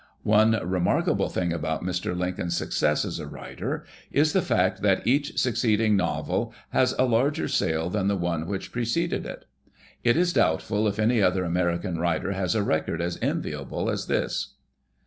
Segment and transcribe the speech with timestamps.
[0.23, 2.17] One re markable thing about Mr.
[2.17, 7.47] Lincoln's success as a writer is the fact that each succeeding novel has a larger
[7.47, 9.45] sale than the one which preceded it.
[10.03, 14.55] It is doubtful if any other American writer has a record as enviable as this.